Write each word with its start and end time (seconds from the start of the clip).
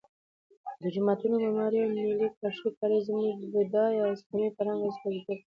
د 0.81 0.83
جوماتونو 0.95 1.35
معمارۍ 1.43 1.79
او 1.83 1.89
نیلي 1.97 2.27
کاشي 2.39 2.69
کاري 2.79 2.99
زموږ 3.07 3.25
د 3.41 3.43
بډای 3.53 3.93
اسلامي 4.13 4.47
فرهنګ 4.55 4.81
استازیتوب 4.85 5.35
کوي. 5.35 5.37